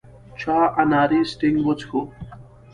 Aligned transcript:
چا 0.39 0.57
اناري 0.81 1.19
سټینګ 1.31 1.57
وڅښو. 1.65 2.01